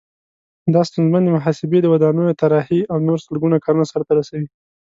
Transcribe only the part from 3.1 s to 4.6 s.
سلګونه کارونه سرته رسوي.